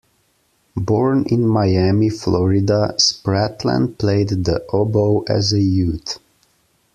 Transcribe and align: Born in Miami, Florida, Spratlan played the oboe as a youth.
Born 0.75 1.25
in 1.29 1.47
Miami, 1.47 2.09
Florida, 2.09 2.95
Spratlan 2.97 3.99
played 3.99 4.29
the 4.29 4.65
oboe 4.73 5.21
as 5.29 5.53
a 5.53 5.61
youth. 5.61 6.17